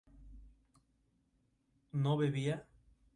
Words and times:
¿no 1.91 2.17
bebía? 2.17 2.65